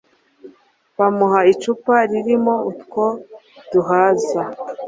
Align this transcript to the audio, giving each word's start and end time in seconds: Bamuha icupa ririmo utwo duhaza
Bamuha 0.97 1.39
icupa 1.53 1.95
ririmo 2.11 2.55
utwo 2.71 3.05
duhaza 3.71 4.41